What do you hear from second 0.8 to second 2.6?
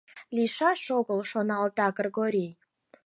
огыл,— шоналта Кыргорий.